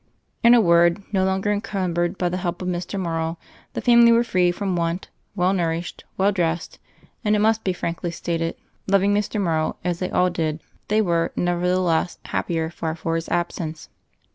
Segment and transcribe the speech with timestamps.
[0.41, 2.99] In a word, no longer encumbered by the help of Mr.
[2.99, 3.37] Mor row,
[3.73, 6.79] the family were free from want, well nourished, well dressed,
[7.23, 8.55] and, it must be frankly stated,
[8.87, 9.39] loving Mr.
[9.39, 13.89] Morrow as they all did, they were, nevertneless, happier far for his absence.